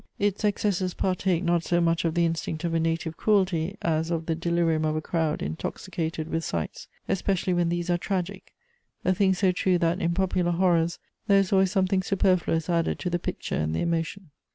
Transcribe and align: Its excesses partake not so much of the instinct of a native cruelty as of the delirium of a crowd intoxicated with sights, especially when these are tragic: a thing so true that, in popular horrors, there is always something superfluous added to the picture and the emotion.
Its 0.17 0.43
excesses 0.43 0.95
partake 0.95 1.43
not 1.43 1.63
so 1.63 1.79
much 1.79 2.05
of 2.05 2.15
the 2.15 2.25
instinct 2.25 2.63
of 2.63 2.73
a 2.73 2.79
native 2.79 3.15
cruelty 3.17 3.77
as 3.83 4.09
of 4.09 4.25
the 4.25 4.33
delirium 4.33 4.83
of 4.83 4.95
a 4.95 4.99
crowd 5.01 5.43
intoxicated 5.43 6.27
with 6.27 6.43
sights, 6.43 6.87
especially 7.07 7.53
when 7.53 7.69
these 7.69 7.87
are 7.87 7.99
tragic: 7.99 8.51
a 9.05 9.13
thing 9.13 9.35
so 9.35 9.51
true 9.51 9.77
that, 9.77 10.01
in 10.01 10.15
popular 10.15 10.53
horrors, 10.53 10.97
there 11.27 11.37
is 11.37 11.53
always 11.53 11.71
something 11.71 12.01
superfluous 12.01 12.67
added 12.67 12.97
to 12.97 13.11
the 13.11 13.19
picture 13.19 13.53
and 13.53 13.75
the 13.75 13.81
emotion. 13.81 14.31